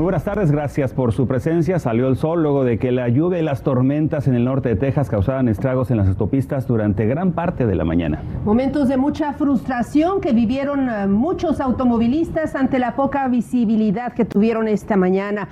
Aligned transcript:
Muy 0.00 0.04
buenas 0.04 0.24
tardes, 0.24 0.50
gracias 0.50 0.94
por 0.94 1.12
su 1.12 1.26
presencia. 1.26 1.78
Salió 1.78 2.08
el 2.08 2.16
sol 2.16 2.42
luego 2.42 2.64
de 2.64 2.78
que 2.78 2.90
la 2.90 3.10
lluvia 3.10 3.38
y 3.38 3.42
las 3.42 3.62
tormentas 3.62 4.26
en 4.28 4.34
el 4.34 4.46
norte 4.46 4.70
de 4.70 4.76
Texas 4.76 5.10
causaran 5.10 5.46
estragos 5.46 5.90
en 5.90 5.98
las 5.98 6.08
autopistas 6.08 6.66
durante 6.66 7.04
gran 7.04 7.32
parte 7.32 7.66
de 7.66 7.74
la 7.74 7.84
mañana. 7.84 8.22
Momentos 8.46 8.88
de 8.88 8.96
mucha 8.96 9.34
frustración 9.34 10.22
que 10.22 10.32
vivieron 10.32 10.88
eh, 10.88 11.06
muchos 11.06 11.60
automovilistas 11.60 12.54
ante 12.54 12.78
la 12.78 12.96
poca 12.96 13.28
visibilidad 13.28 14.14
que 14.14 14.24
tuvieron 14.24 14.68
esta 14.68 14.96
mañana. 14.96 15.50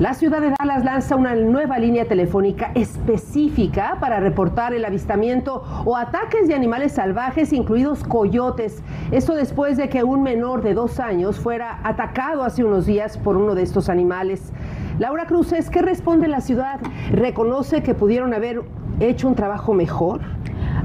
La 0.00 0.14
ciudad 0.14 0.40
de 0.40 0.54
Dallas 0.56 0.84
lanza 0.84 1.16
una 1.16 1.34
nueva 1.34 1.76
línea 1.80 2.04
telefónica 2.04 2.70
específica 2.76 3.96
para 3.98 4.20
reportar 4.20 4.72
el 4.72 4.84
avistamiento 4.84 5.64
o 5.84 5.96
ataques 5.96 6.46
de 6.46 6.54
animales 6.54 6.92
salvajes, 6.92 7.52
incluidos 7.52 8.04
coyotes. 8.04 8.80
Esto 9.10 9.34
después 9.34 9.76
de 9.76 9.88
que 9.88 10.04
un 10.04 10.22
menor 10.22 10.62
de 10.62 10.74
dos 10.74 11.00
años 11.00 11.40
fuera 11.40 11.80
atacado 11.82 12.44
hace 12.44 12.62
unos 12.62 12.86
días 12.86 13.18
por 13.18 13.36
uno 13.36 13.56
de 13.56 13.62
estos 13.62 13.88
animales. 13.88 14.52
Laura 15.00 15.26
Cruces, 15.26 15.68
¿qué 15.68 15.82
responde 15.82 16.28
la 16.28 16.42
ciudad? 16.42 16.78
¿Reconoce 17.10 17.82
que 17.82 17.94
pudieron 17.94 18.34
haber 18.34 18.62
hecho 19.00 19.26
un 19.26 19.34
trabajo 19.34 19.74
mejor? 19.74 20.20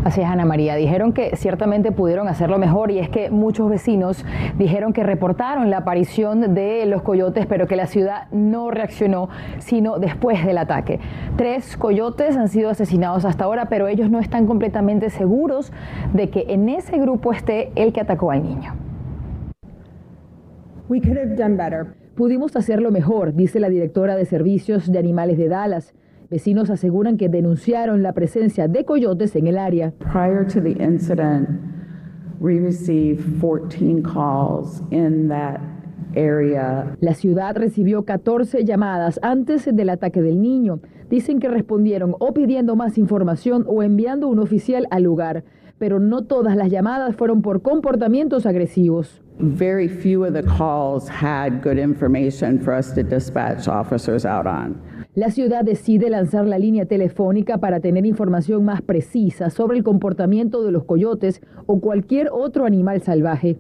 Así 0.04 0.20
es, 0.20 0.28
Ana 0.28 0.44
María. 0.44 0.76
Dijeron 0.76 1.14
que 1.14 1.38
ciertamente 1.38 1.94
pudieron 1.94 2.28
hacerlo 2.28 2.58
mejor 2.58 2.92
y 2.92 3.00
es 3.00 3.08
que 3.08 3.30
muchos 3.30 3.70
vecinos 3.70 4.26
dijeron 4.58 4.92
que 4.92 5.02
reportaron 5.02 5.70
la 5.70 5.78
aparición 5.78 6.54
de 6.54 6.86
los 6.86 7.02
coyotes, 7.04 7.46
pero 7.46 7.68
que 7.68 7.78
la 7.78 7.88
ciudad 7.88 8.28
no 8.32 8.70
reaccionó 8.70 9.30
sino 9.60 10.00
después 10.00 10.46
del 10.46 10.58
ataque. 10.58 11.00
Tres 11.38 11.78
coyotes 11.78 12.36
han 12.36 12.50
sido 12.50 12.70
asesinados 12.70 13.24
hasta 13.24 13.46
ahora, 13.46 13.70
pero 13.70 13.88
ellos 13.88 14.10
no 14.10 14.20
están 14.20 14.46
completamente 14.46 15.10
seguros 15.10 15.72
de 16.14 16.30
que 16.30 16.48
en 16.50 16.68
ese 16.68 16.98
grupo 16.98 17.32
esté 17.32 17.72
el 17.76 17.94
que 17.94 18.02
atacó 18.02 18.32
al 18.32 18.44
niño. 18.44 18.74
Pudimos 22.16 22.56
hacerlo 22.58 22.92
mejor, 22.92 23.34
dice 23.34 23.62
la 23.62 23.70
directora 23.70 24.18
de 24.18 24.26
Servicios 24.26 24.92
de 24.92 25.00
Animales 25.00 25.38
de 25.38 25.48
Dallas. 25.48 25.94
Vecinos 26.30 26.70
aseguran 26.70 27.18
que 27.18 27.30
denunciaron 27.30 28.02
la 28.02 28.14
presencia 28.14 28.68
de 28.68 28.86
coyotes 28.86 29.36
en 29.36 29.48
el 29.48 29.58
área. 29.58 29.94
Prior 30.00 30.46
to 30.48 30.62
the 30.62 30.72
incident, 30.84 31.48
we 32.40 32.60
received 32.60 33.22
14 33.40 34.02
calls 34.04 34.82
in 34.92 35.28
that 35.30 35.60
area. 36.16 36.96
La 37.00 37.14
ciudad 37.14 37.56
recibió 37.56 38.04
14 38.04 38.66
llamadas 38.66 39.20
antes 39.22 39.66
del 39.66 39.90
ataque 39.90 40.22
del 40.22 40.42
niño. 40.42 40.80
Dicen 41.10 41.40
que 41.40 41.48
respondieron 41.48 42.16
o 42.20 42.34
pidiendo 42.34 42.76
más 42.76 42.98
información 42.98 43.66
o 43.68 43.84
enviando 43.84 44.28
un 44.28 44.40
oficial 44.40 44.88
al 44.90 45.04
lugar, 45.04 45.44
pero 45.78 46.00
no 46.00 46.24
todas 46.24 46.56
las 46.56 46.70
llamadas 46.70 47.16
fueron 47.16 47.42
por 47.42 47.62
comportamientos 47.62 48.46
agresivos. 48.46 49.22
Very 49.40 49.88
few 49.88 50.24
of 50.24 50.34
the 50.34 50.44
calls 50.44 51.08
had 51.10 51.62
good 51.62 51.78
information 51.78 52.60
for 52.60 52.74
us 52.74 52.94
to 52.94 53.04
dispatch 53.04 53.68
officers 53.68 54.26
out 54.26 54.48
on. 54.48 54.82
La 55.16 55.30
ciudad 55.30 55.64
decide 55.64 56.10
lanzar 56.10 56.48
la 56.48 56.58
línea 56.58 56.88
telefónica 56.88 57.60
para 57.60 57.80
tener 57.80 58.04
información 58.04 58.66
más 58.66 58.82
precisa 58.82 59.52
sobre 59.52 59.78
el 59.78 59.84
comportamiento 59.84 60.64
de 60.64 60.72
los 60.72 60.86
coyotes 60.86 61.40
o 61.68 61.80
cualquier 61.80 62.30
otro 62.32 62.66
animal 62.66 63.00
salvaje. 63.04 63.60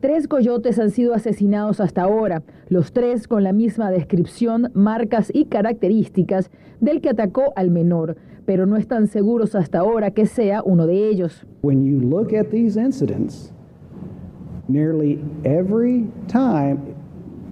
Tres 0.00 0.28
coyotes 0.28 0.78
han 0.78 0.88
sido 0.88 1.12
asesinados 1.12 1.78
hasta 1.80 2.04
ahora, 2.04 2.42
los 2.70 2.92
tres 2.94 3.28
con 3.28 3.44
la 3.44 3.52
misma 3.52 3.90
descripción, 3.90 4.70
marcas 4.72 5.30
y 5.34 5.44
características 5.44 6.50
del 6.80 7.02
que 7.02 7.10
atacó 7.10 7.52
al 7.54 7.70
menor, 7.70 8.16
pero 8.46 8.64
no 8.64 8.78
están 8.78 9.08
seguros 9.08 9.54
hasta 9.54 9.80
ahora 9.80 10.10
que 10.12 10.24
sea 10.24 10.62
uno 10.62 10.86
de 10.86 11.06
ellos. 11.06 11.46
When 11.60 11.84
you 11.84 12.00
look 12.00 12.34
at 12.34 12.46
these 12.46 12.80
incidents, 12.80 13.52
nearly 14.68 15.20
every 15.44 16.06
time 16.28 16.97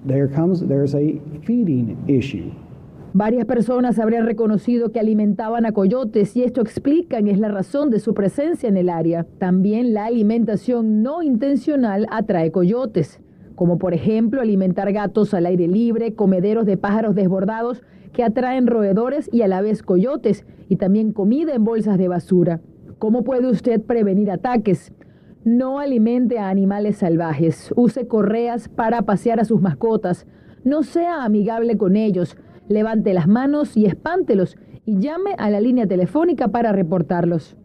there 0.07 0.29
comes 0.29 0.61
there's 0.61 0.95
a 0.95 1.21
feeding 1.45 1.97
issue. 2.07 2.51
Varias 3.13 3.47
personas 3.47 3.99
habrían 3.99 4.27
reconocido 4.27 4.93
que 4.93 5.01
alimentaban 5.01 5.65
a 5.65 5.73
coyotes 5.73 6.37
y 6.37 6.43
esto 6.43 6.61
explican 6.61 7.29
es 7.29 7.39
la 7.39 7.49
razón 7.49 7.89
de 7.89 7.99
su 7.99 8.13
presencia 8.13 8.69
en 8.69 8.77
el 8.77 8.91
área. 8.91 9.25
También 9.39 9.95
la 9.95 10.05
alimentación 10.05 11.03
no 11.03 11.23
intencional 11.23 12.07
atrae 12.11 12.51
coyotes, 12.51 13.19
como 13.55 13.79
por 13.79 13.95
ejemplo 13.95 14.43
alimentar 14.43 14.93
gatos 14.93 15.33
al 15.33 15.47
aire 15.47 15.67
libre, 15.67 16.15
comederos 16.15 16.67
de 16.67 16.77
pájaros 16.77 17.15
desbordados 17.15 17.83
que 18.13 18.23
atraen 18.23 18.67
roedores 18.67 19.31
y 19.33 19.41
a 19.43 19.49
la 19.49 19.63
vez 19.63 19.83
coyotes, 19.83 20.45
y 20.69 20.77
también 20.77 21.13
comida 21.13 21.55
en 21.55 21.65
bolsas 21.65 21.97
de 21.97 22.09
basura. 22.09 22.61
¿Cómo 22.99 23.25
puede 23.25 23.49
usted 23.49 23.81
prevenir 23.81 24.31
ataques? 24.31 24.93
No 25.47 25.79
alimente 25.79 26.41
a 26.41 26.49
animales 26.49 26.97
salvajes, 26.97 27.73
use 27.77 28.09
correas 28.09 28.69
para 28.69 29.03
pasear 29.03 29.39
a 29.39 29.45
sus 29.45 29.63
mascotas, 29.63 30.27
no 30.65 30.83
sea 30.83 31.23
amigable 31.23 31.77
con 31.77 31.95
ellos, 31.95 32.37
levante 32.67 33.15
las 33.15 33.29
manos 33.29 33.77
y 33.77 33.87
espántelos 33.87 34.57
y 34.85 34.99
llame 34.99 35.37
a 35.39 35.49
la 35.49 35.61
línea 35.61 35.87
telefónica 35.87 36.49
para 36.49 36.73
reportarlos. 36.73 37.57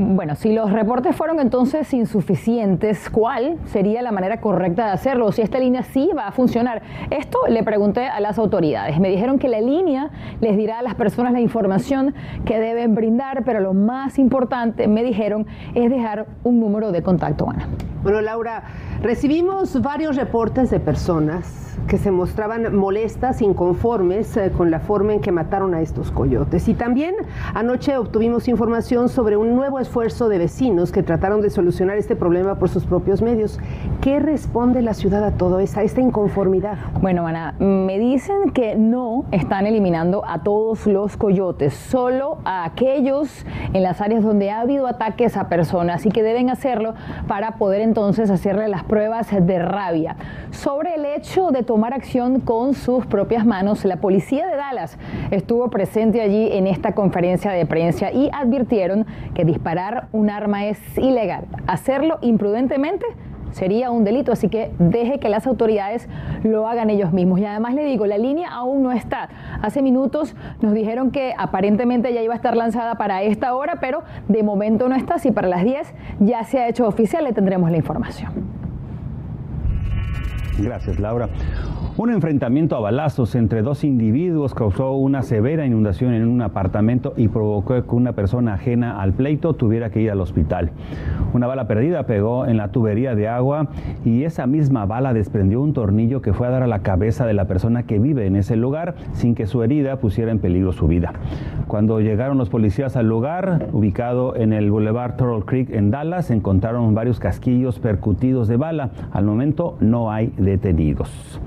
Bueno, 0.00 0.36
si 0.36 0.52
los 0.52 0.70
reportes 0.70 1.16
fueron 1.16 1.40
entonces 1.40 1.92
insuficientes, 1.92 3.10
¿cuál 3.10 3.58
sería 3.64 4.00
la 4.00 4.12
manera 4.12 4.40
correcta 4.40 4.86
de 4.86 4.92
hacerlo? 4.92 5.32
Si 5.32 5.42
esta 5.42 5.58
línea 5.58 5.82
sí 5.82 6.10
va 6.16 6.28
a 6.28 6.30
funcionar. 6.30 6.82
Esto 7.10 7.40
le 7.48 7.64
pregunté 7.64 8.06
a 8.06 8.20
las 8.20 8.38
autoridades. 8.38 9.00
Me 9.00 9.08
dijeron 9.08 9.40
que 9.40 9.48
la 9.48 9.60
línea 9.60 10.10
les 10.40 10.56
dirá 10.56 10.78
a 10.78 10.82
las 10.82 10.94
personas 10.94 11.32
la 11.32 11.40
información 11.40 12.14
que 12.44 12.60
deben 12.60 12.94
brindar, 12.94 13.42
pero 13.42 13.58
lo 13.58 13.74
más 13.74 14.20
importante, 14.20 14.86
me 14.86 15.02
dijeron, 15.02 15.48
es 15.74 15.90
dejar 15.90 16.26
un 16.44 16.60
número 16.60 16.92
de 16.92 17.02
contacto, 17.02 17.50
Ana. 17.50 17.66
Bueno, 18.02 18.20
Laura, 18.20 18.62
recibimos 19.02 19.82
varios 19.82 20.14
reportes 20.14 20.70
de 20.70 20.78
personas 20.78 21.68
que 21.86 21.98
se 21.98 22.10
mostraban 22.10 22.76
molestas, 22.76 23.40
inconformes 23.40 24.36
eh, 24.36 24.52
con 24.54 24.70
la 24.70 24.80
forma 24.80 25.14
en 25.14 25.20
que 25.20 25.32
mataron 25.32 25.74
a 25.74 25.80
estos 25.80 26.10
coyotes. 26.10 26.68
Y 26.68 26.74
también 26.74 27.14
anoche 27.54 27.96
obtuvimos 27.96 28.46
información 28.48 29.08
sobre 29.08 29.36
un 29.36 29.56
nuevo 29.56 29.78
esfuerzo 29.78 30.28
de 30.28 30.38
vecinos 30.38 30.92
que 30.92 31.02
trataron 31.02 31.40
de 31.40 31.50
solucionar 31.50 31.96
este 31.96 32.14
problema 32.14 32.56
por 32.56 32.68
sus 32.68 32.84
propios 32.84 33.22
medios. 33.22 33.58
¿Qué 34.00 34.18
responde 34.18 34.82
la 34.82 34.94
ciudad 34.94 35.24
a 35.24 35.32
todo 35.32 35.60
eso, 35.60 35.80
a 35.80 35.82
esta 35.82 36.00
inconformidad? 36.00 36.78
Bueno, 37.00 37.26
Ana, 37.26 37.54
me 37.58 37.98
dicen 37.98 38.50
que 38.52 38.76
no 38.76 39.24
están 39.32 39.66
eliminando 39.66 40.24
a 40.26 40.42
todos 40.42 40.86
los 40.86 41.16
coyotes, 41.16 41.74
solo 41.74 42.38
a 42.44 42.64
aquellos 42.64 43.46
en 43.72 43.82
las 43.82 44.00
áreas 44.00 44.22
donde 44.22 44.50
ha 44.50 44.60
habido 44.60 44.86
ataques 44.86 45.36
a 45.36 45.48
personas 45.48 46.04
y 46.04 46.10
que 46.10 46.22
deben 46.22 46.50
hacerlo 46.50 46.94
para 47.26 47.52
poder 47.52 47.80
entonces 47.88 48.30
hacerle 48.30 48.68
las 48.68 48.84
pruebas 48.84 49.28
de 49.30 49.58
rabia. 49.58 50.16
Sobre 50.50 50.94
el 50.94 51.06
hecho 51.06 51.50
de 51.50 51.62
tomar 51.62 51.94
acción 51.94 52.40
con 52.40 52.74
sus 52.74 53.06
propias 53.06 53.46
manos, 53.46 53.84
la 53.84 53.96
policía 53.96 54.46
de 54.46 54.56
Dallas 54.56 54.98
estuvo 55.30 55.70
presente 55.70 56.20
allí 56.20 56.50
en 56.52 56.66
esta 56.66 56.92
conferencia 56.92 57.50
de 57.50 57.64
prensa 57.64 58.12
y 58.12 58.28
advirtieron 58.32 59.06
que 59.34 59.44
disparar 59.44 60.08
un 60.12 60.28
arma 60.28 60.66
es 60.66 60.78
ilegal. 60.98 61.46
Hacerlo 61.66 62.18
imprudentemente 62.20 63.06
sería 63.52 63.90
un 63.90 64.04
delito, 64.04 64.32
así 64.32 64.48
que 64.48 64.70
deje 64.78 65.18
que 65.18 65.28
las 65.28 65.46
autoridades 65.46 66.08
lo 66.42 66.68
hagan 66.68 66.90
ellos 66.90 67.12
mismos. 67.12 67.40
Y 67.40 67.44
además 67.44 67.74
le 67.74 67.84
digo, 67.84 68.06
la 68.06 68.18
línea 68.18 68.48
aún 68.50 68.82
no 68.82 68.92
está. 68.92 69.28
Hace 69.62 69.82
minutos 69.82 70.34
nos 70.60 70.74
dijeron 70.74 71.10
que 71.10 71.34
aparentemente 71.36 72.12
ya 72.12 72.22
iba 72.22 72.34
a 72.34 72.36
estar 72.36 72.56
lanzada 72.56 72.96
para 72.96 73.22
esta 73.22 73.54
hora, 73.54 73.76
pero 73.80 74.02
de 74.28 74.42
momento 74.42 74.88
no 74.88 74.94
está. 74.94 75.14
Así 75.14 75.30
para 75.30 75.48
las 75.48 75.64
10 75.64 75.94
ya 76.20 76.44
se 76.44 76.58
ha 76.58 76.68
hecho 76.68 76.86
oficial, 76.86 77.24
le 77.24 77.32
tendremos 77.32 77.70
la 77.70 77.76
información. 77.76 78.32
Gracias, 80.58 80.98
Laura. 80.98 81.28
Un 81.98 82.10
enfrentamiento 82.10 82.76
a 82.76 82.78
balazos 82.78 83.34
entre 83.34 83.62
dos 83.62 83.82
individuos 83.82 84.54
causó 84.54 84.92
una 84.92 85.22
severa 85.22 85.66
inundación 85.66 86.14
en 86.14 86.28
un 86.28 86.40
apartamento 86.42 87.12
y 87.16 87.26
provocó 87.26 87.74
que 87.84 87.92
una 87.92 88.12
persona 88.12 88.54
ajena 88.54 89.00
al 89.00 89.14
pleito 89.14 89.54
tuviera 89.54 89.90
que 89.90 90.02
ir 90.02 90.12
al 90.12 90.20
hospital. 90.20 90.70
Una 91.32 91.48
bala 91.48 91.66
perdida 91.66 92.06
pegó 92.06 92.46
en 92.46 92.56
la 92.56 92.68
tubería 92.68 93.16
de 93.16 93.26
agua 93.26 93.70
y 94.04 94.22
esa 94.22 94.46
misma 94.46 94.86
bala 94.86 95.12
desprendió 95.12 95.60
un 95.60 95.72
tornillo 95.72 96.22
que 96.22 96.32
fue 96.32 96.46
a 96.46 96.50
dar 96.50 96.62
a 96.62 96.68
la 96.68 96.82
cabeza 96.82 97.26
de 97.26 97.34
la 97.34 97.46
persona 97.46 97.82
que 97.82 97.98
vive 97.98 98.26
en 98.26 98.36
ese 98.36 98.54
lugar 98.54 98.94
sin 99.12 99.34
que 99.34 99.48
su 99.48 99.64
herida 99.64 99.96
pusiera 99.96 100.30
en 100.30 100.38
peligro 100.38 100.70
su 100.70 100.86
vida. 100.86 101.14
Cuando 101.66 101.98
llegaron 102.00 102.38
los 102.38 102.48
policías 102.48 102.96
al 102.96 103.08
lugar, 103.08 103.70
ubicado 103.72 104.36
en 104.36 104.52
el 104.52 104.70
Boulevard 104.70 105.16
Turtle 105.16 105.44
Creek 105.44 105.70
en 105.70 105.90
Dallas, 105.90 106.30
encontraron 106.30 106.94
varios 106.94 107.18
casquillos 107.18 107.80
percutidos 107.80 108.46
de 108.46 108.56
bala. 108.56 108.90
Al 109.10 109.24
momento 109.24 109.76
no 109.80 110.12
hay 110.12 110.32
detenidos 110.36 111.40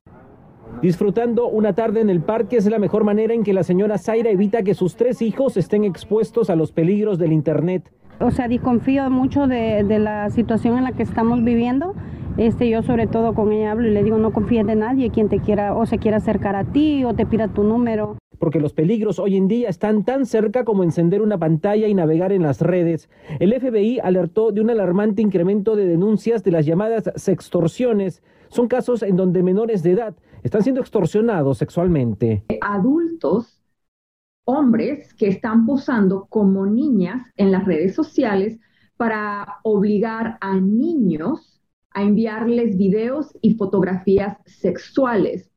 Disfrutando 0.83 1.47
una 1.47 1.71
tarde 1.71 2.01
en 2.01 2.09
el 2.09 2.19
parque 2.19 2.57
es 2.57 2.69
la 2.69 2.77
mejor 2.77 3.05
manera 3.05 3.33
en 3.33 3.43
que 3.43 3.53
la 3.53 3.63
señora 3.63 3.97
Zaira 3.97 4.29
evita 4.29 4.63
que 4.63 4.73
sus 4.73 4.97
tres 4.97 5.21
hijos 5.21 5.55
estén 5.55 5.85
expuestos 5.85 6.49
a 6.49 6.57
los 6.57 6.73
peligros 6.73 7.17
del 7.17 7.31
Internet. 7.31 7.89
O 8.19 8.31
sea, 8.31 8.49
desconfío 8.49 9.09
mucho 9.09 9.47
de, 9.47 9.85
de 9.85 9.99
la 9.99 10.29
situación 10.29 10.77
en 10.77 10.83
la 10.83 10.91
que 10.91 11.03
estamos 11.03 11.41
viviendo. 11.41 11.95
Este, 12.35 12.67
yo 12.67 12.83
sobre 12.83 13.07
todo 13.07 13.33
con 13.33 13.53
ella 13.53 13.71
hablo 13.71 13.87
y 13.87 13.91
le 13.91 14.03
digo, 14.03 14.17
no 14.17 14.33
confíes 14.33 14.67
de 14.67 14.75
nadie 14.75 15.09
quien 15.09 15.29
te 15.29 15.39
quiera 15.39 15.73
o 15.73 15.85
se 15.85 15.99
quiera 15.99 16.17
acercar 16.17 16.57
a 16.57 16.65
ti 16.65 17.05
o 17.05 17.13
te 17.13 17.25
pida 17.25 17.47
tu 17.47 17.63
número. 17.63 18.17
Porque 18.37 18.59
los 18.59 18.73
peligros 18.73 19.19
hoy 19.19 19.37
en 19.37 19.47
día 19.47 19.69
están 19.69 20.03
tan 20.03 20.25
cerca 20.25 20.65
como 20.65 20.83
encender 20.83 21.21
una 21.21 21.37
pantalla 21.37 21.87
y 21.87 21.93
navegar 21.93 22.33
en 22.33 22.41
las 22.41 22.59
redes. 22.59 23.09
El 23.39 23.53
FBI 23.53 23.99
alertó 24.03 24.51
de 24.51 24.59
un 24.59 24.69
alarmante 24.69 25.21
incremento 25.21 25.77
de 25.77 25.85
denuncias 25.85 26.43
de 26.43 26.51
las 26.51 26.65
llamadas 26.65 27.09
sextorsiones. 27.15 28.21
Son 28.49 28.67
casos 28.67 29.01
en 29.01 29.15
donde 29.15 29.43
menores 29.43 29.81
de 29.81 29.91
edad 29.91 30.15
están 30.43 30.61
siendo 30.61 30.81
extorsionados 30.81 31.57
sexualmente. 31.57 32.43
Adultos, 32.61 33.61
hombres 34.45 35.13
que 35.13 35.27
están 35.27 35.65
posando 35.65 36.27
como 36.29 36.65
niñas 36.65 37.31
en 37.37 37.51
las 37.51 37.65
redes 37.65 37.95
sociales 37.95 38.59
para 38.97 39.59
obligar 39.63 40.37
a 40.41 40.59
niños 40.59 41.61
a 41.91 42.03
enviarles 42.03 42.77
videos 42.77 43.37
y 43.41 43.53
fotografías 43.53 44.37
sexuales. 44.45 45.49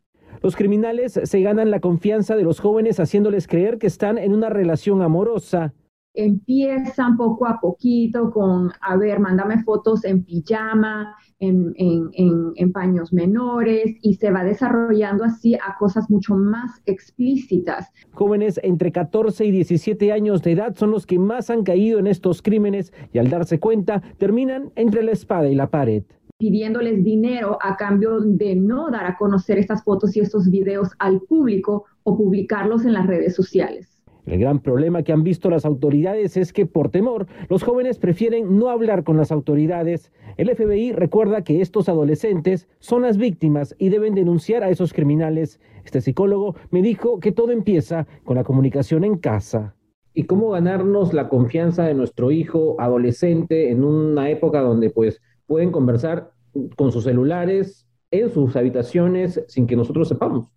Los 0.43 0.55
criminales 0.55 1.19
se 1.23 1.41
ganan 1.41 1.71
la 1.71 1.81
confianza 1.81 2.37
de 2.37 2.44
los 2.44 2.61
jóvenes 2.61 3.00
haciéndoles 3.00 3.47
creer 3.49 3.79
que 3.79 3.87
están 3.87 4.19
en 4.19 4.35
una 4.35 4.50
relación 4.50 5.03
amorosa 5.03 5.73
empiezan 6.17 7.17
poco 7.17 7.47
a 7.47 7.61
poquito 7.61 8.31
con, 8.31 8.73
a 8.81 8.97
ver, 8.97 9.21
mándame 9.21 9.63
fotos 9.63 10.05
en 10.05 10.25
pijama, 10.25 11.15
en, 11.39 11.75
en, 11.77 12.73
paños 12.73 13.13
menores 13.13 13.97
y 14.03 14.15
se 14.15 14.31
va 14.31 14.43
desarrollando 14.43 15.25
así 15.25 15.55
a 15.55 15.77
cosas 15.79 16.11
mucho 16.11 16.35
más 16.35 16.83
explícitas. 16.87 17.93
Jóvenes 18.13 18.59
entre 18.63 18.93
14 18.93 19.45
y 19.45 19.51
17 19.51 20.13
años 20.13 20.43
de 20.43 20.53
edad 20.53 20.75
son 20.77 20.91
los 20.91 21.07
que 21.07 21.19
más 21.19 21.49
han 21.51 21.63
caído 21.63 21.99
en 21.99 22.07
estos 22.07 22.43
crímenes 22.43 22.93
y 23.12 23.19
al 23.19 23.31
darse 23.31 23.61
cuenta 23.61 24.03
terminan 24.19 24.73
entre 24.77 25.03
la 25.03 25.12
espada 25.12 25.49
y 25.49 25.55
la 25.55 25.71
pared 25.71 26.05
pidiéndoles 26.39 27.03
dinero 27.03 27.59
a 27.62 27.77
cambio 27.77 28.21
de 28.21 28.55
no 28.57 28.91
dar 28.91 29.07
a 29.07 29.17
conocer 29.17 29.59
estas 29.59 29.83
fotos 29.83 30.15
y 30.17 30.21
estos 30.21 30.51
videos 30.51 30.91
al 30.99 31.23
público 31.23 31.87
o 32.03 32.17
publicarlos 32.17 32.85
en 32.85 32.93
las 32.93 33.07
redes 33.07 33.35
sociales. 33.35 33.96
El 34.26 34.40
gran 34.40 34.58
problema 34.58 35.05
que 35.05 35.12
han 35.12 35.23
visto 35.23 35.49
las 35.50 35.64
autoridades 35.64 36.37
es 36.37 36.52
que 36.52 36.67
por 36.67 36.90
temor 36.90 37.28
los 37.49 37.62
jóvenes 37.62 37.99
prefieren 37.99 38.58
no 38.58 38.70
hablar 38.70 39.05
con 39.05 39.17
las 39.17 39.31
autoridades. 39.31 40.12
El 40.37 40.55
FBI 40.55 40.90
recuerda 40.90 41.44
que 41.44 41.61
estos 41.61 41.88
adolescentes 41.88 42.69
son 42.81 43.02
las 43.02 43.19
víctimas 43.19 43.76
y 43.78 43.88
deben 43.88 44.14
denunciar 44.14 44.64
a 44.64 44.70
esos 44.70 44.93
criminales. 44.93 45.61
Este 45.84 46.00
psicólogo 46.00 46.56
me 46.70 46.82
dijo 46.82 47.20
que 47.20 47.31
todo 47.31 47.52
empieza 47.52 48.08
con 48.25 48.34
la 48.34 48.43
comunicación 48.43 49.05
en 49.05 49.17
casa. 49.17 49.76
¿Y 50.12 50.25
cómo 50.25 50.50
ganarnos 50.50 51.14
la 51.14 51.28
confianza 51.28 51.84
de 51.84 51.94
nuestro 51.94 52.32
hijo 52.32 52.75
adolescente 52.81 53.70
en 53.70 53.84
una 53.84 54.28
época 54.28 54.61
donde 54.61 54.90
pues 54.90 55.23
pueden 55.46 55.70
conversar 55.70 56.32
con 56.76 56.90
sus 56.90 57.05
celulares 57.05 57.87
en 58.11 58.31
sus 58.31 58.56
habitaciones 58.56 59.44
sin 59.46 59.69
que 59.69 59.76
nosotros 59.76 60.08
sepamos? 60.08 60.56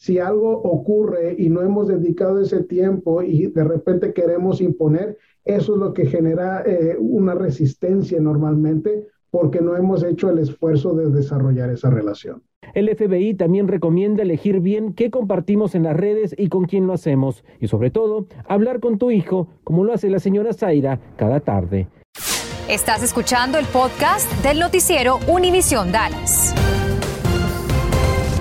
Si 0.00 0.18
algo 0.18 0.50
ocurre 0.62 1.34
y 1.36 1.50
no 1.50 1.60
hemos 1.60 1.86
dedicado 1.86 2.40
ese 2.40 2.64
tiempo 2.64 3.22
y 3.22 3.48
de 3.48 3.64
repente 3.64 4.14
queremos 4.14 4.62
imponer, 4.62 5.18
eso 5.44 5.74
es 5.74 5.78
lo 5.78 5.92
que 5.92 6.06
genera 6.06 6.62
eh, 6.64 6.96
una 6.98 7.34
resistencia 7.34 8.18
normalmente 8.18 9.08
porque 9.30 9.60
no 9.60 9.76
hemos 9.76 10.02
hecho 10.02 10.30
el 10.30 10.38
esfuerzo 10.38 10.94
de 10.94 11.10
desarrollar 11.10 11.68
esa 11.68 11.90
relación. 11.90 12.42
El 12.72 12.88
FBI 12.88 13.34
también 13.34 13.68
recomienda 13.68 14.22
elegir 14.22 14.60
bien 14.60 14.94
qué 14.94 15.10
compartimos 15.10 15.74
en 15.74 15.82
las 15.82 15.96
redes 15.96 16.34
y 16.38 16.48
con 16.48 16.64
quién 16.64 16.86
lo 16.86 16.94
hacemos. 16.94 17.44
Y 17.60 17.68
sobre 17.68 17.90
todo, 17.90 18.26
hablar 18.48 18.80
con 18.80 18.96
tu 18.96 19.10
hijo, 19.10 19.48
como 19.64 19.84
lo 19.84 19.92
hace 19.92 20.08
la 20.08 20.18
señora 20.18 20.54
Zaira 20.54 20.98
cada 21.16 21.40
tarde. 21.40 21.88
Estás 22.70 23.02
escuchando 23.02 23.58
el 23.58 23.66
podcast 23.66 24.32
del 24.42 24.60
noticiero 24.60 25.18
Univisión 25.28 25.92
Dallas. 25.92 26.49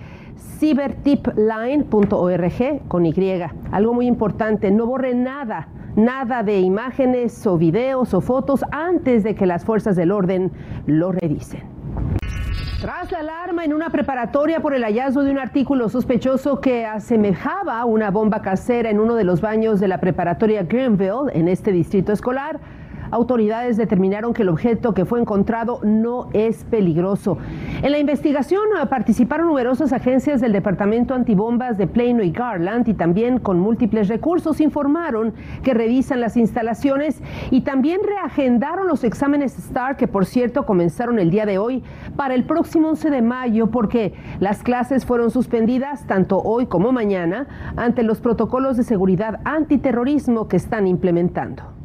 cybertipline.org 0.60 2.88
con 2.88 3.06
Y. 3.06 3.42
Algo 3.74 3.94
muy 3.94 4.08
importante, 4.08 4.72
no 4.72 4.86
borre 4.86 5.14
nada 5.14 5.68
nada 5.98 6.44
de 6.44 6.60
imágenes 6.60 7.46
o 7.48 7.58
videos 7.58 8.14
o 8.14 8.22
fotos 8.22 8.64
antes 8.72 9.24
de 9.24 9.36
que 9.36 9.46
las 9.46 9.66
fuerzas 9.66 9.96
del 9.96 10.12
orden 10.12 10.52
lo 10.86 11.12
revisen. 11.12 11.64
Tras 12.80 13.12
la 13.12 13.20
alarma 13.20 13.66
en 13.66 13.74
una 13.74 13.90
preparatoria 13.90 14.60
por 14.60 14.76
el 14.76 14.84
hallazgo 14.84 15.24
de 15.24 15.32
un 15.32 15.40
artículo 15.40 15.90
sospechoso 15.90 16.62
que 16.62 16.86
asemejaba 16.86 17.84
una 17.86 18.12
bomba 18.12 18.44
casera 18.44 18.92
en 18.92 19.00
uno 19.00 19.16
de 19.16 19.24
los 19.24 19.42
baños 19.42 19.80
de 19.80 19.88
la 19.88 20.00
preparatoria 20.00 20.62
Greenville 20.62 21.32
en 21.34 21.48
este 21.48 21.72
distrito 21.72 22.14
escolar, 22.14 22.60
autoridades 23.12 23.78
determinaron 23.78 24.34
que 24.34 24.42
el 24.42 24.50
objeto 24.50 24.94
que 24.94 25.06
fue 25.06 25.20
encontrado 25.20 25.80
no 25.84 26.30
es 26.34 26.64
peligroso. 26.66 27.38
En 27.82 27.92
la 27.92 28.00
investigación 28.00 28.64
eh, 28.82 28.86
participaron 28.88 29.48
numerosas 29.48 29.94
agencias 29.94 30.42
del 30.42 30.52
Departamento 30.52 31.14
Antibombas 31.14 31.78
de 31.78 31.88
Plano 31.88 32.24
y 32.24 32.32
Garland 32.32 32.88
y 32.88 32.94
también 32.94 33.40
con 33.40 33.60
múltiples 33.60 34.08
recursos 34.08 34.62
informaron 34.62 35.34
que 35.64 35.74
revisan 35.74 36.22
las 36.22 36.38
instalaciones 36.38 37.22
y 37.52 37.62
también 37.62 38.02
reagendaron 38.04 38.88
los 38.88 39.04
exámenes 39.04 39.54
STAR 39.54 39.98
que 39.98 40.08
por 40.08 40.26
cierto 40.26 40.66
comenzaron 40.66 41.20
el 41.20 41.30
día 41.30 41.46
de 41.46 41.58
hoy 41.58 41.84
para 42.16 42.34
el 42.34 42.46
próximo 42.46 42.90
11 42.90 43.10
de 43.10 43.22
mayo 43.22 43.68
porque 43.68 44.14
las 44.40 44.64
clases 44.64 45.06
fueron 45.06 45.32
suspendidas 45.32 46.06
tanto 46.08 46.40
hoy 46.40 46.66
como 46.66 46.92
mañana 46.92 47.48
ante 47.76 48.04
los 48.04 48.20
protocolos 48.20 48.78
de 48.78 48.84
seguridad 48.84 49.40
antiterrorismo 49.46 50.48
que 50.48 50.58
están 50.58 50.88
implementando. 50.88 51.77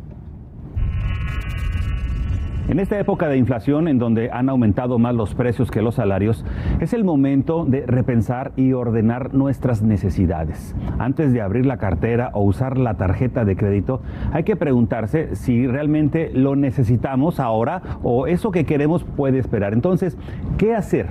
En 2.69 2.79
esta 2.79 2.99
época 2.99 3.29
de 3.29 3.37
inflación 3.37 3.89
en 3.89 3.99
donde 3.99 4.31
han 4.31 4.49
aumentado 4.49 4.99
más 4.99 5.15
los 5.15 5.35
precios 5.35 5.71
que 5.71 5.83
los 5.83 5.97
salarios, 5.97 6.45
es 6.81 6.93
el 6.93 7.03
momento 7.03 7.65
de 7.65 7.85
repensar 7.87 8.53
y 8.57 8.73
ordenar 8.73 9.35
nuestras 9.35 9.83
necesidades. 9.83 10.75
Antes 10.99 11.33
de 11.33 11.41
abrir 11.41 11.67
la 11.67 11.79
cartera 11.79 12.31
o 12.35 12.43
usar 12.43 12.79
la 12.79 12.95
tarjeta 12.95 13.45
de 13.45 13.57
crédito, 13.57 14.01
hay 14.33 14.45
que 14.45 14.57
preguntarse 14.57 15.35
si 15.35 15.67
realmente 15.67 16.31
lo 16.33 16.55
necesitamos 16.55 17.41
ahora 17.41 17.83
o 18.03 18.29
eso 18.29 18.53
que 18.53 18.65
queremos 18.65 19.03
puede 19.05 19.39
esperar. 19.39 19.73
Entonces, 19.73 20.17
¿qué 20.57 20.75
hacer? 20.75 21.09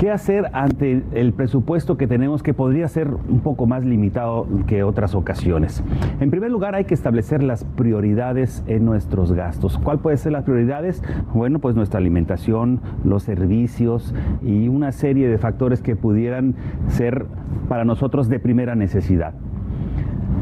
¿Qué 0.00 0.10
hacer 0.10 0.46
ante 0.54 1.02
el 1.12 1.34
presupuesto 1.34 1.98
que 1.98 2.06
tenemos 2.06 2.42
que 2.42 2.54
podría 2.54 2.88
ser 2.88 3.08
un 3.08 3.40
poco 3.40 3.66
más 3.66 3.84
limitado 3.84 4.46
que 4.66 4.82
otras 4.82 5.14
ocasiones? 5.14 5.84
En 6.20 6.30
primer 6.30 6.50
lugar, 6.50 6.74
hay 6.74 6.86
que 6.86 6.94
establecer 6.94 7.42
las 7.42 7.64
prioridades 7.64 8.64
en 8.66 8.86
nuestros 8.86 9.34
gastos. 9.34 9.76
¿Cuál 9.76 9.98
puede 9.98 10.16
ser 10.16 10.32
las 10.32 10.44
prioridades? 10.44 11.02
Bueno, 11.34 11.58
pues 11.58 11.76
nuestra 11.76 11.98
alimentación, 11.98 12.80
los 13.04 13.24
servicios 13.24 14.14
y 14.40 14.68
una 14.68 14.92
serie 14.92 15.28
de 15.28 15.36
factores 15.36 15.82
que 15.82 15.96
pudieran 15.96 16.54
ser 16.88 17.26
para 17.68 17.84
nosotros 17.84 18.30
de 18.30 18.40
primera 18.40 18.74
necesidad. 18.74 19.34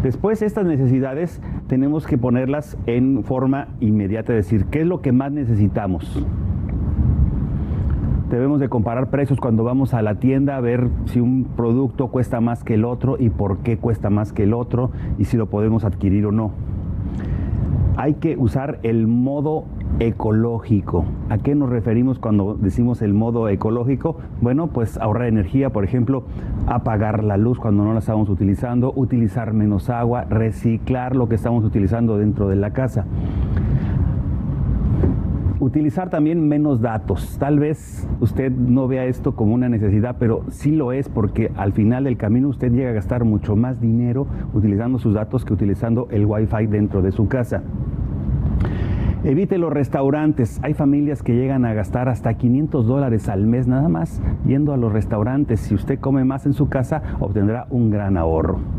Después 0.04 0.40
estas 0.40 0.66
necesidades 0.66 1.42
tenemos 1.66 2.06
que 2.06 2.16
ponerlas 2.16 2.78
en 2.86 3.24
forma 3.24 3.66
inmediata, 3.80 4.36
es 4.36 4.46
decir, 4.46 4.66
¿qué 4.66 4.82
es 4.82 4.86
lo 4.86 5.00
que 5.02 5.10
más 5.10 5.32
necesitamos? 5.32 6.24
Debemos 8.30 8.61
de 8.61 8.68
comparar 8.68 9.08
precios 9.08 9.40
cuando 9.40 9.64
vamos 9.64 9.94
a 9.94 10.02
la 10.02 10.16
tienda 10.16 10.56
a 10.56 10.61
ver 10.61 10.90
si 11.06 11.18
un 11.18 11.44
producto 11.56 12.08
cuesta 12.08 12.42
más 12.42 12.62
que 12.62 12.75
el 12.75 12.85
otro 12.85 13.16
y 13.18 13.30
por 13.30 13.58
qué 13.61 13.78
cuesta 13.78 14.11
más 14.11 14.35
que 14.35 14.42
el 14.42 14.52
otro 14.52 14.90
y 15.18 15.25
si 15.25 15.38
lo 15.38 15.47
podemos 15.47 15.85
adquirir 15.85 16.26
o 16.26 16.32
no. 16.32 16.50
Hay 17.97 18.14
que 18.14 18.37
usar 18.37 18.80
el 18.82 19.06
modo 19.06 19.64
ecológico. 19.99 21.06
¿A 21.30 21.38
qué 21.38 21.54
nos 21.54 21.70
referimos 21.70 22.18
cuando 22.18 22.54
decimos 22.54 23.00
el 23.00 23.14
modo 23.14 23.49
ecológico? 23.49 24.18
Bueno, 24.42 24.68
pues 24.68 24.99
ahorrar 24.99 25.26
energía, 25.26 25.70
por 25.70 25.85
ejemplo, 25.85 26.25
apagar 26.66 27.25
la 27.25 27.38
luz 27.38 27.58
cuando 27.58 27.82
no 27.82 27.94
la 27.94 28.00
estamos 28.00 28.28
utilizando, 28.28 28.92
utilizar 28.94 29.54
menos 29.54 29.88
agua, 29.88 30.25
reciclar 30.25 31.16
lo 31.16 31.30
que 31.30 31.35
estamos 31.35 31.64
utilizando 31.64 32.18
dentro 32.18 32.49
de 32.49 32.56
la 32.56 32.70
casa. 32.75 33.06
Utilizar 35.60 36.08
también 36.08 36.46
menos 36.46 36.80
datos. 36.80 37.36
Tal 37.40 37.58
vez 37.58 38.08
usted 38.20 38.52
no 38.52 38.86
vea 38.86 39.06
esto 39.06 39.34
como 39.34 39.54
una 39.54 39.68
necesidad, 39.68 40.14
pero 40.16 40.44
sí 40.50 40.70
lo 40.70 40.92
es 40.92 41.08
porque 41.08 41.50
al 41.56 41.72
final 41.72 42.04
del 42.04 42.16
camino 42.16 42.48
usted 42.48 42.70
llega 42.70 42.90
a 42.90 42.92
gastar 42.92 43.24
mucho 43.24 43.56
más 43.56 43.80
dinero 43.80 44.28
utilizando 44.54 45.00
sus 45.00 45.14
datos 45.14 45.44
que 45.44 45.52
utilizando 45.52 46.06
el 46.12 46.26
Wi-Fi 46.26 46.68
dentro 46.68 47.02
de 47.02 47.10
su 47.10 47.26
casa. 47.26 47.64
Evite 49.24 49.58
los 49.58 49.72
restaurantes. 49.72 50.60
Hay 50.62 50.74
familias 50.74 51.24
que 51.24 51.34
llegan 51.34 51.64
a 51.64 51.74
gastar 51.74 52.08
hasta 52.08 52.34
500 52.34 52.86
dólares 52.86 53.28
al 53.28 53.48
mes 53.48 53.66
nada 53.66 53.88
más 53.88 54.22
yendo 54.46 54.72
a 54.72 54.76
los 54.76 54.92
restaurantes. 54.92 55.58
Si 55.58 55.74
usted 55.74 55.98
come 55.98 56.24
más 56.24 56.46
en 56.46 56.52
su 56.52 56.68
casa, 56.68 57.02
obtendrá 57.18 57.66
un 57.70 57.90
gran 57.90 58.16
ahorro. 58.16 58.77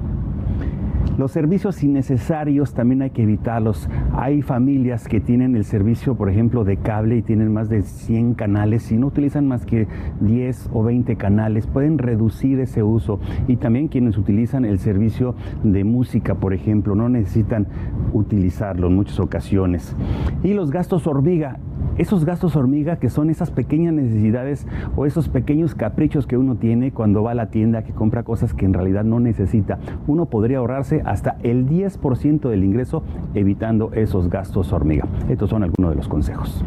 Los 1.19 1.33
servicios 1.33 1.83
innecesarios 1.83 2.73
también 2.73 3.01
hay 3.01 3.09
que 3.09 3.23
evitarlos. 3.23 3.89
Hay 4.13 4.41
familias 4.41 5.05
que 5.05 5.19
tienen 5.19 5.53
el 5.57 5.65
servicio, 5.65 6.15
por 6.15 6.29
ejemplo, 6.29 6.63
de 6.63 6.77
cable 6.77 7.17
y 7.17 7.21
tienen 7.21 7.51
más 7.51 7.67
de 7.67 7.81
100 7.81 8.35
canales 8.35 8.89
y 8.89 8.95
no 8.95 9.07
utilizan 9.07 9.45
más 9.45 9.65
que 9.65 9.85
10 10.21 10.69
o 10.71 10.81
20 10.81 11.17
canales. 11.17 11.67
Pueden 11.67 11.97
reducir 11.97 12.61
ese 12.61 12.83
uso. 12.83 13.19
Y 13.49 13.57
también 13.57 13.89
quienes 13.89 14.17
utilizan 14.17 14.63
el 14.63 14.79
servicio 14.79 15.35
de 15.61 15.83
música, 15.83 16.35
por 16.35 16.53
ejemplo, 16.53 16.95
no 16.95 17.09
necesitan 17.09 17.67
utilizarlo 18.13 18.87
en 18.87 18.95
muchas 18.95 19.19
ocasiones. 19.19 19.97
Y 20.41 20.53
los 20.53 20.71
gastos 20.71 21.05
hormiga 21.05 21.59
esos 21.99 22.23
gastos 22.23 22.55
hormiga 22.55 22.95
que 22.95 23.09
son 23.09 23.29
esas 23.29 23.51
pequeñas 23.51 23.93
necesidades 23.93 24.65
o 24.95 25.05
esos 25.05 25.27
pequeños 25.27 25.75
caprichos 25.75 26.25
que 26.25 26.37
uno 26.37 26.55
tiene 26.55 26.91
cuando 26.91 27.23
va 27.23 27.31
a 27.31 27.35
la 27.35 27.51
tienda 27.51 27.83
que 27.83 27.91
compra 27.91 28.23
cosas 28.23 28.53
que 28.53 28.65
en 28.65 28.73
realidad 28.73 29.03
no 29.03 29.19
necesita. 29.19 29.79
Uno 30.07 30.25
podría 30.25 30.59
ahorrarse 30.59 31.01
hasta 31.05 31.37
el 31.43 31.67
10% 31.67 32.49
del 32.49 32.63
ingreso 32.63 33.03
evitando 33.33 33.91
esos 33.93 34.29
gastos 34.29 34.71
hormiga. 34.71 35.07
Estos 35.27 35.49
son 35.49 35.63
algunos 35.63 35.91
de 35.91 35.97
los 35.97 36.07
consejos. 36.07 36.63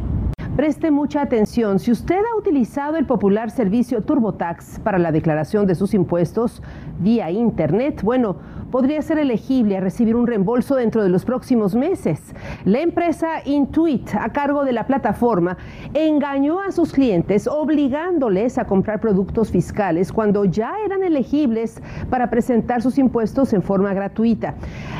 Preste 0.57 0.91
mucha 0.91 1.23
atención. 1.23 1.79
Si 1.79 1.91
usted 1.91 2.19
ha 2.19 2.37
utilizado 2.37 2.99
el 2.99 3.07
popular 3.07 3.51
servicio 3.51 4.03
TurboTax 4.03 4.81
para 4.81 4.99
la 4.99 5.11
declaración 5.11 5.67
de 5.67 5.75
sus 5.75 5.95
impuestos 5.95 6.63
vía 6.99 7.31
Internet, 7.31 8.03
bueno, 8.03 8.37
podría 8.71 9.01
ser 9.01 9.19
elegible 9.19 9.79
a 9.79 9.81
recibir 9.81 10.15
un 10.15 10.27
reembolso 10.27 10.77
dentro 10.77 11.03
de 11.03 11.09
los 11.09 11.25
próximos 11.25 11.75
meses. 11.75 12.35
La 12.67 12.81
empresa 12.81 13.41
Intuit, 13.47 14.15
a 14.15 14.29
cargo 14.31 14.63
de 14.67 14.73
la 14.73 14.87
plataforma, 14.87 15.57
engañó 15.95 16.61
a 16.61 16.71
sus 16.71 16.93
clientes 16.93 17.47
obligándoles 17.47 18.59
a 18.59 18.67
comprar 18.67 19.01
productos 19.01 19.51
fiscales 19.51 20.13
cuando 20.13 20.45
ya 20.45 20.75
eran 20.85 21.03
elegibles 21.03 21.81
para 22.11 22.29
presentar 22.29 22.83
sus 22.83 22.99
impuestos 22.99 23.55
en 23.55 23.63
forma 23.63 23.95
gratuita. 23.95 24.55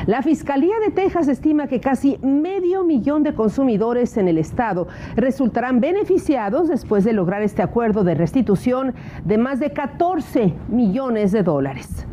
La 0.05 0.21
Fiscalía 0.21 0.75
de 0.85 0.91
Texas 0.91 1.29
estima 1.29 1.67
que 1.67 1.79
casi 1.79 2.17
medio 2.17 2.83
millón 2.83 3.23
de 3.23 3.33
consumidores 3.33 4.17
en 4.17 4.27
el 4.27 4.37
estado 4.37 4.89
resultarán 5.15 5.79
beneficiados 5.79 6.67
después 6.67 7.05
de 7.05 7.13
lograr 7.13 7.41
este 7.41 7.61
acuerdo 7.61 8.03
de 8.03 8.13
restitución 8.13 8.93
de 9.23 9.37
más 9.37 9.61
de 9.61 9.71
14 9.71 10.53
millones 10.67 11.31
de 11.31 11.43
dólares. 11.43 12.05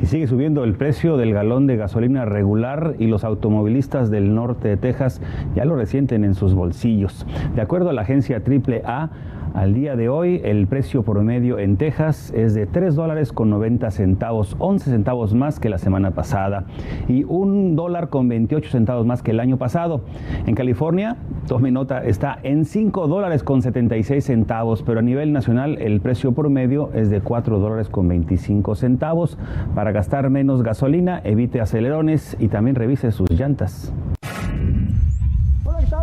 Y 0.00 0.06
sigue 0.06 0.28
subiendo 0.28 0.64
el 0.64 0.74
precio 0.74 1.18
del 1.18 1.34
galón 1.34 1.66
de 1.66 1.76
gasolina 1.76 2.24
regular 2.24 2.94
y 2.98 3.06
los 3.06 3.22
automovilistas 3.22 4.10
del 4.10 4.34
norte 4.34 4.68
de 4.68 4.76
Texas 4.78 5.20
ya 5.54 5.66
lo 5.66 5.76
resienten 5.76 6.24
en 6.24 6.34
sus 6.34 6.54
bolsillos. 6.54 7.26
De 7.54 7.60
acuerdo 7.60 7.90
a 7.90 7.92
la 7.92 8.02
agencia 8.02 8.40
AAA, 8.40 9.10
al 9.54 9.74
día 9.74 9.96
de 9.96 10.08
hoy, 10.08 10.40
el 10.44 10.66
precio 10.66 11.02
promedio 11.02 11.58
en 11.58 11.76
Texas 11.76 12.32
es 12.34 12.54
de 12.54 12.66
3 12.66 12.94
dólares 12.94 13.32
con 13.32 13.50
90 13.50 13.90
centavos, 13.90 14.56
11 14.58 14.90
centavos 14.90 15.34
más 15.34 15.60
que 15.60 15.68
la 15.68 15.78
semana 15.78 16.12
pasada 16.12 16.64
y 17.08 17.24
un 17.24 17.76
dólar 17.76 18.08
con 18.08 18.28
28 18.28 18.70
centavos 18.70 19.06
más 19.06 19.22
que 19.22 19.30
el 19.32 19.40
año 19.40 19.56
pasado. 19.56 20.02
En 20.46 20.54
California, 20.54 21.16
tome 21.46 21.70
nota, 21.70 22.04
está 22.04 22.38
en 22.42 22.64
5 22.64 23.08
dólares 23.08 23.42
con 23.42 23.62
76 23.62 24.24
centavos, 24.24 24.82
pero 24.82 25.00
a 25.00 25.02
nivel 25.02 25.32
nacional 25.32 25.78
el 25.80 26.00
precio 26.00 26.32
promedio 26.32 26.90
es 26.94 27.10
de 27.10 27.20
4 27.20 27.58
dólares 27.58 27.88
con 27.88 28.08
25 28.08 28.74
centavos. 28.74 29.38
Para 29.74 29.92
gastar 29.92 30.30
menos 30.30 30.62
gasolina, 30.62 31.20
evite 31.24 31.60
acelerones 31.60 32.36
y 32.38 32.48
también 32.48 32.76
revise 32.76 33.12
sus 33.12 33.30
llantas 33.30 33.92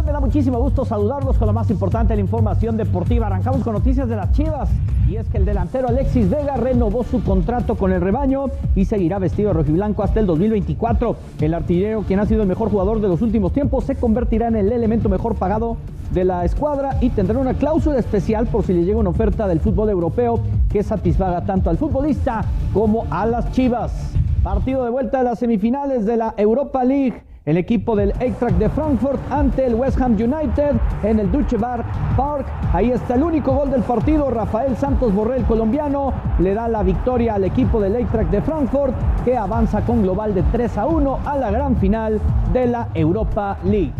me 0.05 0.11
da 0.11 0.19
muchísimo 0.19 0.59
gusto 0.59 0.85
saludarlos 0.85 1.37
con 1.37 1.47
lo 1.47 1.53
más 1.53 1.69
importante 1.71 2.13
de 2.13 2.17
la 2.17 2.21
información 2.21 2.77
deportiva. 2.77 3.25
Arrancamos 3.25 3.63
con 3.63 3.73
noticias 3.73 4.07
de 4.07 4.15
las 4.15 4.31
Chivas 4.33 4.69
y 5.09 5.15
es 5.15 5.27
que 5.29 5.37
el 5.37 5.45
delantero 5.45 5.87
Alexis 5.87 6.29
Vega 6.29 6.55
renovó 6.57 7.03
su 7.03 7.23
contrato 7.23 7.75
con 7.75 7.91
el 7.91 8.01
rebaño 8.01 8.45
y 8.75 8.85
seguirá 8.85 9.17
vestido 9.17 9.49
de 9.49 9.53
rojiblanco 9.53 10.03
hasta 10.03 10.19
el 10.19 10.27
2024. 10.27 11.15
El 11.41 11.53
artillero, 11.55 12.03
quien 12.03 12.19
ha 12.19 12.27
sido 12.27 12.43
el 12.43 12.47
mejor 12.47 12.69
jugador 12.69 13.01
de 13.01 13.07
los 13.07 13.21
últimos 13.23 13.51
tiempos, 13.51 13.85
se 13.85 13.95
convertirá 13.95 14.47
en 14.47 14.57
el 14.57 14.71
elemento 14.71 15.09
mejor 15.09 15.35
pagado 15.35 15.77
de 16.13 16.23
la 16.23 16.45
escuadra 16.45 16.97
y 17.01 17.09
tendrá 17.09 17.39
una 17.39 17.55
cláusula 17.55 17.97
especial 17.97 18.45
por 18.45 18.63
si 18.63 18.73
le 18.73 18.85
llega 18.85 18.99
una 18.99 19.09
oferta 19.09 19.47
del 19.47 19.59
fútbol 19.59 19.89
europeo 19.89 20.39
que 20.71 20.83
satisfaga 20.83 21.45
tanto 21.45 21.71
al 21.71 21.77
futbolista 21.77 22.45
como 22.73 23.05
a 23.09 23.25
las 23.25 23.51
Chivas. 23.53 24.13
Partido 24.43 24.83
de 24.83 24.91
vuelta 24.91 25.17
de 25.17 25.23
las 25.23 25.39
semifinales 25.39 26.05
de 26.05 26.17
la 26.17 26.35
Europa 26.37 26.83
League 26.83 27.23
el 27.45 27.57
equipo 27.57 27.95
del 27.95 28.11
Eintracht 28.19 28.57
de 28.57 28.69
Frankfurt 28.69 29.19
ante 29.31 29.67
el 29.67 29.75
West 29.75 30.01
Ham 30.01 30.13
United 30.13 30.75
en 31.03 31.19
el 31.19 31.31
Duche 31.31 31.57
Bar 31.57 31.85
Park. 32.17 32.47
Ahí 32.73 32.91
está 32.91 33.13
el 33.13 33.23
único 33.23 33.53
gol 33.53 33.69
del 33.69 33.83
partido. 33.83 34.31
Rafael 34.31 34.75
Santos 34.75 35.13
Borrell, 35.13 35.43
colombiano, 35.43 36.11
le 36.39 36.55
da 36.55 36.67
la 36.67 36.81
victoria 36.81 37.35
al 37.35 37.43
equipo 37.43 37.79
del 37.79 37.97
Eintracht 37.97 38.31
de 38.31 38.41
Frankfurt 38.41 38.95
que 39.23 39.37
avanza 39.37 39.81
con 39.81 40.01
global 40.01 40.33
de 40.33 40.41
3 40.41 40.77
a 40.77 40.87
1 40.87 41.19
a 41.23 41.37
la 41.37 41.51
gran 41.51 41.77
final 41.77 42.19
de 42.51 42.65
la 42.65 42.87
Europa 42.95 43.57
League. 43.63 43.93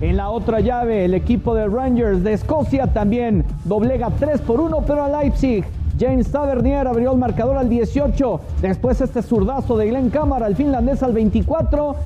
En 0.00 0.16
la 0.16 0.30
otra 0.30 0.60
llave, 0.60 1.04
el 1.04 1.14
equipo 1.14 1.54
de 1.54 1.66
Rangers 1.66 2.22
de 2.22 2.34
Escocia 2.34 2.86
también 2.88 3.44
doblega 3.64 4.10
3 4.10 4.40
por 4.42 4.60
1, 4.60 4.78
pero 4.86 5.04
a 5.04 5.08
Leipzig 5.08 5.64
James 5.98 6.30
Tavernier 6.30 6.86
abrió 6.86 7.12
el 7.12 7.18
marcador 7.18 7.56
al 7.56 7.68
18. 7.68 8.40
Después 8.60 9.00
este 9.00 9.22
zurdazo 9.22 9.76
de 9.76 9.88
Glenn 9.88 10.10
Cámara, 10.10 10.46
el 10.46 10.56
finlandés 10.56 11.02
al 11.02 11.12
24. 11.12 11.96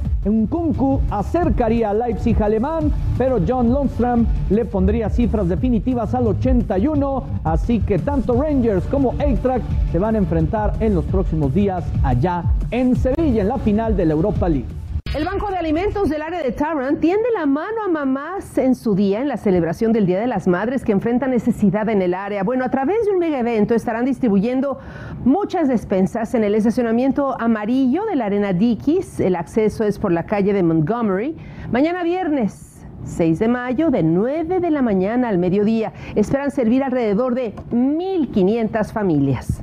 Kunku 0.51 1.01
acercaría 1.11 1.91
a 1.91 1.95
Leipzig 1.95 2.43
alemán, 2.43 2.91
pero 3.17 3.39
John 3.47 3.73
Lundstrom 3.73 4.27
le 4.51 4.65
pondría 4.65 5.09
cifras 5.09 5.49
definitivas 5.49 6.15
al 6.15 6.27
81. 6.27 7.23
Así 7.45 7.81
que 7.81 7.99
tanto 7.99 8.41
Rangers 8.41 8.85
como 8.87 9.15
Eintracht 9.21 9.65
se 9.93 9.99
van 9.99 10.17
a 10.17 10.19
enfrentar 10.19 10.75
en 10.81 10.95
los 10.95 11.05
próximos 11.05 11.55
días 11.55 11.85
allá 12.03 12.45
en 12.71 12.97
Sevilla 12.97 13.43
en 13.43 13.49
la 13.49 13.59
final 13.59 13.97
de 13.97 14.07
la 14.07 14.15
Europa 14.15 14.49
League. 14.49 14.86
El 15.17 15.25
Banco 15.25 15.51
de 15.51 15.57
Alimentos 15.57 16.11
del 16.11 16.21
área 16.21 16.43
de 16.43 16.53
Tarrant 16.53 17.01
tiende 17.01 17.31
la 17.35 17.47
mano 17.47 17.83
a 17.83 17.89
mamás 17.89 18.59
en 18.59 18.75
su 18.75 18.95
día, 18.95 19.23
en 19.23 19.29
la 19.29 19.39
celebración 19.39 19.91
del 19.95 20.05
Día 20.05 20.21
de 20.21 20.27
las 20.27 20.47
Madres 20.47 20.85
que 20.85 20.93
enfrentan 20.93 21.31
necesidad 21.31 21.89
en 21.89 22.03
el 22.03 22.13
área. 22.13 22.43
Bueno, 22.43 22.67
a 22.67 22.71
través 22.71 23.07
de 23.07 23.13
un 23.13 23.19
mega 23.19 23.39
evento 23.39 23.75
estarán 23.75 24.05
distribuyendo 24.05 24.79
muchas 25.25 25.69
despensas 25.69 26.35
en 26.35 26.45
el 26.45 26.55
estacionamiento 26.55 27.35
amarillo 27.41 28.05
de 28.05 28.15
la 28.15 28.27
Arena 28.27 28.53
Dickies. 28.53 29.19
El 29.19 29.37
acceso 29.37 29.85
es 29.85 29.99
por 29.99 30.13
la 30.13 30.27
calle 30.27 30.53
de 30.53 30.63
Montgomery. 30.63 31.35
Mañana 31.73 32.03
viernes. 32.03 32.85
6 33.05 33.39
de 33.39 33.49
mayo 33.49 33.89
de 33.89 34.03
9 34.03 34.61
de 34.61 34.71
la 34.71 34.83
mañana 34.83 35.31
al 35.31 35.39
mediodía. 35.39 35.95
Esperan 36.15 36.51
servir 36.51 36.85
alrededor 36.85 37.35
de 37.35 37.55
1.500 37.71 38.93
familias. 38.93 39.63